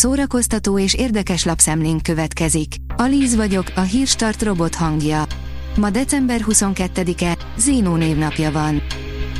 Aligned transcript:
szórakoztató 0.00 0.78
és 0.78 0.94
érdekes 0.94 1.44
lapszemlénk 1.44 2.02
következik. 2.02 2.74
Alíz 2.96 3.34
vagyok, 3.34 3.72
a 3.74 3.80
hírstart 3.80 4.42
robot 4.42 4.74
hangja. 4.74 5.26
Ma 5.76 5.90
december 5.90 6.44
22-e, 6.48 7.36
Zénó 7.56 7.96
névnapja 7.96 8.52
van. 8.52 8.82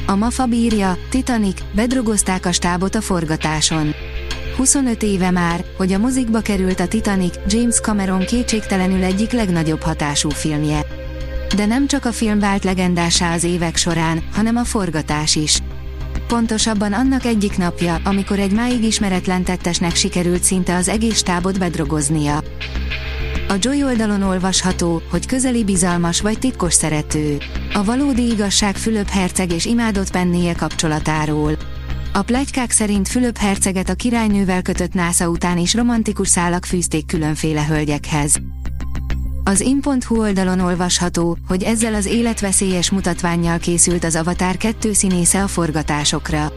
A 0.07 0.15
MAFA 0.15 0.47
bírja, 0.47 0.97
Titanic, 1.11 1.61
bedrogozták 1.75 2.47
a 2.47 2.53
stábot 2.53 2.95
a 2.95 3.01
forgatáson. 3.01 3.95
25 4.57 5.03
éve 5.03 5.31
már, 5.31 5.65
hogy 5.77 5.93
a 5.93 5.99
mozikba 5.99 6.41
került 6.41 6.81
a 6.81 6.89
Titanic, 6.89 7.35
James 7.47 7.81
Cameron 7.81 8.25
kétségtelenül 8.25 9.03
egyik 9.03 9.31
legnagyobb 9.31 9.83
hatású 9.83 10.29
filmje. 10.29 10.87
De 11.57 11.67
nem 11.67 11.87
csak 11.87 12.05
a 12.05 12.13
film 12.13 12.39
vált 12.39 12.65
legendásá 12.65 13.35
az 13.35 13.45
évek 13.45 13.77
során, 13.77 14.23
hanem 14.33 14.57
a 14.57 14.65
forgatás 14.65 15.37
is. 15.37 15.61
Pontosabban 16.31 16.93
annak 16.93 17.25
egyik 17.25 17.57
napja, 17.57 17.99
amikor 18.05 18.39
egy 18.39 18.53
máig 18.53 18.85
ismeretlen 18.85 19.45
tettesnek 19.45 19.95
sikerült 19.95 20.43
szinte 20.43 20.77
az 20.77 20.89
egész 20.89 21.17
stábot 21.17 21.59
bedrogoznia. 21.59 22.37
A 23.49 23.55
Joy 23.61 23.85
oldalon 23.85 24.23
olvasható, 24.23 25.03
hogy 25.11 25.27
közeli 25.27 25.65
bizalmas 25.65 26.21
vagy 26.21 26.39
titkos 26.39 26.75
szerető. 26.75 27.39
A 27.73 27.85
valódi 27.85 28.31
igazság 28.31 28.77
Fülöp 28.77 29.09
herceg 29.09 29.53
és 29.53 29.65
imádott 29.65 30.11
pennéje 30.11 30.55
kapcsolatáról. 30.55 31.57
A 32.13 32.23
plegykák 32.23 32.71
szerint 32.71 33.09
Fülöp 33.09 33.37
herceget 33.37 33.89
a 33.89 33.95
királynővel 33.95 34.63
kötött 34.63 34.93
násza 34.93 35.29
után 35.29 35.59
is 35.59 35.75
romantikus 35.75 36.29
szálak 36.29 36.65
fűzték 36.65 37.07
különféle 37.07 37.65
hölgyekhez. 37.67 38.41
Az 39.45 39.61
in.hu 39.61 40.21
oldalon 40.21 40.61
olvasható, 40.61 41.39
hogy 41.49 41.63
ezzel 41.63 41.95
az 41.95 42.07
életveszélyes 42.07 42.91
mutatványjal 42.91 43.59
készült 43.59 44.05
az 44.05 44.17
Avatar 44.17 44.57
2 44.57 44.93
színésze 44.93 45.43
a 45.43 45.47
forgatásokra. 45.47 46.53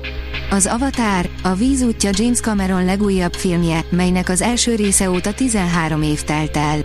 Az 0.50 0.66
Avatar, 0.66 1.30
a 1.44 1.54
vízútja 1.54 2.10
James 2.14 2.40
Cameron 2.40 2.86
legújabb 2.86 3.34
filmje, 3.34 3.86
melynek 3.90 4.30
az 4.30 4.42
első 4.42 4.76
része 4.76 5.10
óta 5.10 5.34
13 5.34 6.02
év 6.02 6.24
telt 6.24 6.58
el. 6.58 6.80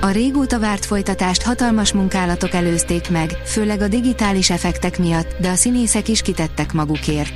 A 0.00 0.10
régóta 0.10 0.58
várt 0.58 0.84
folytatást 0.84 1.42
hatalmas 1.42 1.92
munkálatok 1.92 2.52
előzték 2.52 3.10
meg, 3.10 3.30
főleg 3.46 3.80
a 3.80 3.88
digitális 3.88 4.50
effektek 4.50 4.98
miatt, 4.98 5.36
de 5.40 5.48
a 5.48 5.54
színészek 5.54 6.08
is 6.08 6.22
kitettek 6.22 6.72
magukért. 6.72 7.32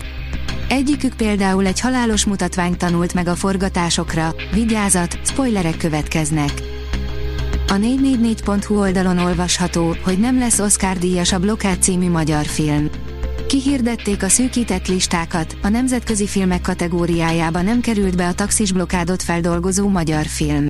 Egyikük 0.69 1.15
például 1.15 1.67
egy 1.67 1.81
halálos 1.81 2.25
mutatványt 2.25 2.79
tanult 2.79 3.15
meg 3.15 3.29
a 3.29 3.35
forgatásokra, 3.35 4.35
vigyázat, 4.53 5.19
spoilerek 5.25 5.77
következnek. 5.77 6.68
A 7.71 7.75
444.hu 7.75 8.79
oldalon 8.79 9.19
olvasható, 9.19 9.97
hogy 10.05 10.19
nem 10.19 10.39
lesz 10.39 10.59
Oscar 10.59 10.99
díjas 10.99 11.33
a 11.33 11.39
Blokád 11.39 11.83
című 11.83 12.11
magyar 12.11 12.45
film. 12.45 12.91
Kihirdették 13.47 14.23
a 14.23 14.29
szűkített 14.29 14.87
listákat, 14.87 15.57
a 15.63 15.69
nemzetközi 15.69 16.27
filmek 16.27 16.61
kategóriájába 16.61 17.63
nem 17.63 17.81
került 17.81 18.17
be 18.17 18.27
a 18.27 18.33
taxis 18.33 18.73
blokádot 18.73 19.23
feldolgozó 19.23 19.89
magyar 19.89 20.27
film. 20.27 20.67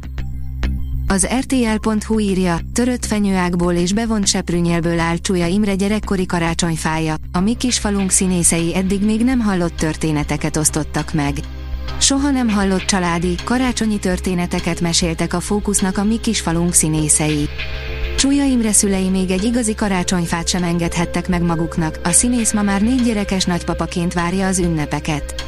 Az 1.08 1.28
RTL.hu 1.40 2.18
írja, 2.18 2.58
törött 2.72 3.05
fenyőágból 3.05 3.72
és 3.72 3.92
bevont 3.92 4.27
seprűnyelből 4.27 4.98
áll 4.98 5.16
Csúlya 5.16 5.46
Imre 5.46 5.74
gyerekkori 5.74 6.27
karácsonyfája, 6.27 7.14
a 7.33 7.40
mi 7.40 7.55
kisfalunk 7.55 8.10
színészei 8.10 8.74
eddig 8.74 9.05
még 9.05 9.24
nem 9.24 9.40
hallott 9.40 9.77
történeteket 9.77 10.56
osztottak 10.56 11.12
meg. 11.12 11.34
Soha 11.98 12.31
nem 12.31 12.48
hallott 12.48 12.84
családi, 12.84 13.34
karácsonyi 13.44 13.98
történeteket 13.98 14.81
meséltek 14.81 15.34
a 15.34 15.41
fókusznak 15.41 15.98
a 15.98 16.05
mi 16.05 16.20
kisfalunk 16.20 16.72
színészei. 16.72 17.48
Csúlya 18.17 18.45
Imre 18.45 18.72
szülei 18.72 19.08
még 19.08 19.30
egy 19.30 19.45
igazi 19.45 19.75
karácsonyfát 19.75 20.48
sem 20.48 20.62
engedhettek 20.62 21.28
meg 21.28 21.42
maguknak, 21.42 21.98
a 22.05 22.11
színész 22.11 22.53
ma 22.53 22.62
már 22.62 22.83
négy 22.83 23.03
gyerekes 23.03 23.45
nagypapaként 23.45 24.12
várja 24.12 24.47
az 24.47 24.58
ünnepeket. 24.58 25.45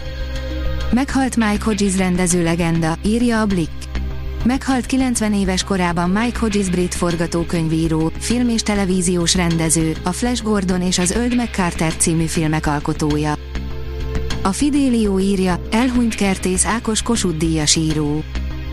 Meghalt 0.93 1.37
Mike 1.37 1.65
Hodges 1.65 1.97
rendező 1.97 2.43
legenda, 2.43 2.97
írja 3.05 3.41
a 3.41 3.47
Blick. 3.47 3.71
Meghalt 4.45 4.87
90 4.87 5.35
éves 5.35 5.65
korában 5.65 6.11
Mike 6.11 6.39
Hodges 6.39 6.69
brit 6.69 6.95
forgatókönyvíró, 6.95 8.13
film 8.19 8.49
és 8.49 8.63
televíziós 8.63 9.35
rendező, 9.35 9.97
a 10.03 10.13
Flash 10.13 10.43
Gordon 10.43 10.83
és 10.83 10.99
az 10.99 11.11
Öld 11.11 11.35
McCarter 11.35 11.97
című 11.97 12.25
filmek 12.25 12.67
alkotója. 12.67 13.35
A 14.43 14.53
Fidelio 14.53 15.19
írja, 15.19 15.61
elhunyt 15.71 16.15
kertész 16.15 16.65
Ákos 16.65 17.03
Kossuth 17.03 17.37
díjas 17.37 17.77
író. 17.77 18.23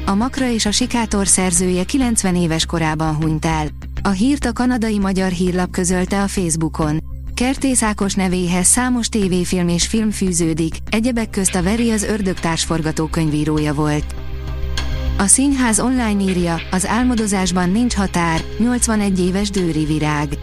A 0.06 0.16
Makra 0.16 0.50
és 0.50 0.66
a 0.66 0.72
Sikátor 0.72 1.28
szerzője 1.28 1.84
90 1.84 2.36
éves 2.36 2.66
korában 2.66 3.16
hunyt 3.16 3.46
el. 3.46 3.68
A 4.02 4.10
hírt 4.10 4.46
a 4.46 4.54
kanadai 4.54 5.00
magyar 5.00 5.32
hírlap 5.32 5.72
közölte 5.72 6.22
a 6.22 6.28
Facebookon. 6.28 7.04
Kertész 7.34 7.82
Ákos 7.82 8.14
nevéhez 8.14 8.68
számos 8.68 9.10
tévéfilm 9.10 9.68
és 9.68 9.88
film 9.88 10.12
fűződik, 10.12 10.76
egyebek 10.90 11.30
közt 11.30 11.56
a 11.56 11.64
Veri 11.64 11.92
az 11.92 12.04
ördögtárs 12.04 12.64
forgatókönyvírója 12.64 13.74
volt. 13.74 14.16
A 15.18 15.26
színház 15.26 15.80
online 15.80 16.22
írja, 16.22 16.62
az 16.72 16.86
álmodozásban 16.86 17.70
nincs 17.70 17.94
határ, 17.94 18.44
81 18.60 19.20
éves 19.20 19.50
Dőri 19.50 19.86
Virág. 19.86 20.38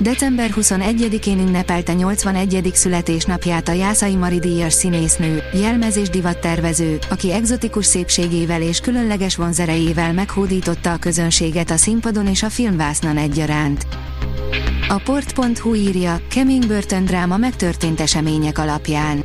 December 0.00 0.50
21-én 0.56 1.38
ünnepelte 1.38 1.92
81. 1.92 2.70
születésnapját 2.74 3.68
a 3.68 3.72
Jászai 3.72 4.14
Mari 4.14 4.38
díjas 4.38 4.72
színésznő, 4.72 5.42
jelmez 5.52 5.96
és 5.96 6.08
divattervező, 6.08 6.98
aki 7.10 7.32
egzotikus 7.32 7.86
szépségével 7.86 8.62
és 8.62 8.80
különleges 8.80 9.36
vonzerejével 9.36 10.12
meghódította 10.12 10.92
a 10.92 10.96
közönséget 10.96 11.70
a 11.70 11.76
színpadon 11.76 12.26
és 12.26 12.42
a 12.42 12.50
filmvásznon 12.50 13.16
egyaránt. 13.16 13.86
A 14.88 15.00
port.hu 15.04 15.74
írja, 15.74 16.20
kemény 16.30 16.66
börtöndráma 16.66 17.36
megtörtént 17.36 18.00
események 18.00 18.58
alapján. 18.58 19.24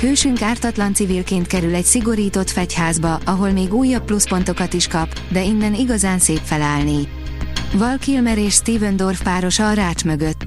Hősünk 0.00 0.42
ártatlan 0.42 0.94
civilként 0.94 1.46
kerül 1.46 1.74
egy 1.74 1.84
szigorított 1.84 2.50
fegyházba, 2.50 3.20
ahol 3.24 3.50
még 3.50 3.74
újabb 3.74 4.04
pluszpontokat 4.04 4.72
is 4.72 4.86
kap, 4.86 5.18
de 5.28 5.42
innen 5.42 5.74
igazán 5.74 6.18
szép 6.18 6.40
felállni. 6.44 7.15
Val 7.72 7.98
Kilmer 7.98 8.38
és 8.38 8.54
Steven 8.54 8.96
Dorff 8.96 9.22
párosa 9.22 9.68
a 9.68 9.72
rács 9.72 10.04
mögött. 10.04 10.46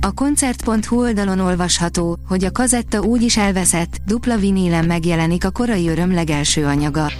A 0.00 0.12
koncert.hu 0.12 1.00
oldalon 1.00 1.40
olvasható, 1.40 2.18
hogy 2.28 2.44
a 2.44 2.50
kazetta 2.50 3.00
úgy 3.00 3.22
is 3.22 3.36
elveszett, 3.36 3.96
dupla 4.06 4.36
vinílen 4.36 4.84
megjelenik 4.84 5.44
a 5.44 5.50
korai 5.50 5.88
öröm 5.88 6.14
legelső 6.14 6.66
anyaga. 6.66 7.10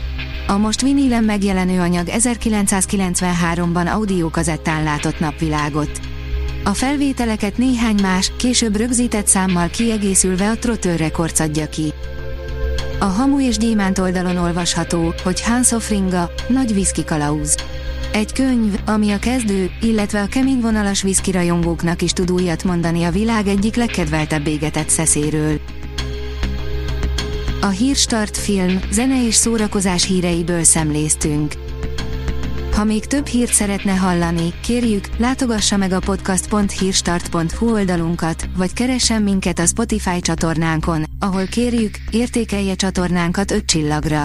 A 0.47 0.57
most 0.57 0.81
vinílen 0.81 1.25
megjelenő 1.25 1.81
anyag 1.81 2.07
1993-ban 2.11 3.93
audiokazettán 3.93 4.83
látott 4.83 5.21
napvilágot. 5.21 6.01
A 6.65 6.75
felvételeket 6.75 7.59
néhány 7.59 7.99
más, 8.03 8.33
később 8.37 8.77
rögzített 8.77 9.27
számmal 9.27 9.69
kiegészülve 9.69 10.51
a 10.51 10.59
Trotter 10.59 10.99
Records 10.99 11.41
adja 11.41 11.69
ki. 11.69 11.93
A 12.99 13.05
Hamu 13.05 13.41
és 13.41 13.57
Gyémánt 13.57 13.99
oldalon 13.99 14.37
olvasható, 14.37 15.15
hogy 15.23 15.43
Hans 15.43 15.71
of 15.71 15.89
Ringa, 15.89 16.31
nagy 16.49 16.75
viszki 16.75 17.05
kalauz. 17.05 17.55
Egy 18.13 18.33
könyv, 18.33 18.79
ami 18.87 19.11
a 19.11 19.19
kezdő, 19.19 19.71
illetve 19.81 20.23
a 20.23 20.27
kemény 20.27 20.61
vonalas 20.61 21.03
viszki 21.03 21.31
rajongóknak 21.31 22.03
is 22.03 22.13
tud 22.13 22.31
újat 22.31 22.65
mondani 22.65 23.05
a 23.05 23.11
világ 23.11 23.47
egyik 23.47 23.77
legkedveltebb 23.77 24.47
égetett 24.47 24.89
szeszéről. 24.89 25.61
A 27.61 27.67
Hírstart 27.67 28.37
film, 28.37 28.81
zene 28.91 29.27
és 29.27 29.35
szórakozás 29.35 30.07
híreiből 30.07 30.65
szemléztünk. 30.65 31.53
Ha 32.75 32.85
még 32.85 33.07
több 33.07 33.27
hírt 33.27 33.53
szeretne 33.53 33.93
hallani, 33.93 34.53
kérjük, 34.63 35.05
látogassa 35.17 35.77
meg 35.77 35.93
a 35.93 35.99
podcast.hírstart.hu 35.99 37.73
oldalunkat, 37.73 38.49
vagy 38.57 38.73
keressen 38.73 39.23
minket 39.23 39.59
a 39.59 39.67
Spotify 39.67 40.21
csatornánkon, 40.21 41.05
ahol 41.19 41.47
kérjük, 41.47 41.97
értékelje 42.11 42.75
csatornánkat 42.75 43.51
5 43.51 43.65
csillagra. 43.65 44.25